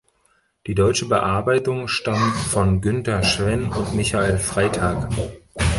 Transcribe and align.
Die 0.65 0.73
deutsche 0.73 1.05
Bearbeitung 1.05 1.87
stammt 1.87 2.33
von 2.35 2.81
Günther 2.81 3.21
Schwenn 3.21 3.69
und 3.69 3.93
Michael 3.93 4.39
Freytag. 4.39 5.07